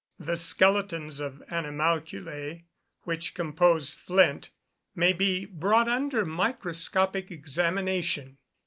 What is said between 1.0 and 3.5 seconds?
of animalculæ which